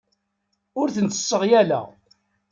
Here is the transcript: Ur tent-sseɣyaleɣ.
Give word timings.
Ur 0.79 0.87
tent-sseɣyaleɣ. 0.95 1.85